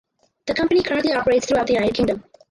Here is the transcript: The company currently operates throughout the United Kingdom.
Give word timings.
The 0.47 0.55
company 0.55 0.81
currently 0.81 1.13
operates 1.13 1.45
throughout 1.45 1.67
the 1.67 1.73
United 1.73 1.93
Kingdom. 1.93 2.23